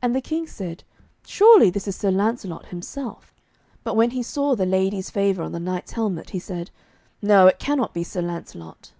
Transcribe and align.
And 0.00 0.16
the 0.16 0.22
King 0.22 0.46
said, 0.46 0.84
'Surely 1.26 1.68
this 1.68 1.86
is 1.86 1.94
Sir 1.96 2.10
Lancelot 2.10 2.68
himself.' 2.68 3.34
But 3.82 3.94
when 3.94 4.12
he 4.12 4.22
saw 4.22 4.54
the 4.54 4.64
lady's 4.64 5.10
favour 5.10 5.42
on 5.42 5.52
the 5.52 5.60
knight's 5.60 5.92
helmet, 5.92 6.30
he 6.30 6.38
said, 6.38 6.70
'No, 7.20 7.46
it 7.46 7.58
cannot 7.58 7.92
be 7.92 8.04
Sir 8.04 8.22
Lancelot.' 8.22 8.92